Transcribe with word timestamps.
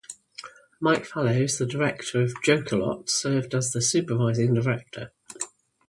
Mike 0.79 1.05
Fallows, 1.05 1.59
the 1.59 1.65
director 1.67 2.23
of 2.23 2.33
"Joke-a-lot", 2.41 3.07
served 3.11 3.53
as 3.53 3.71
the 3.71 3.83
supervising 3.83 4.55
director. 4.55 5.11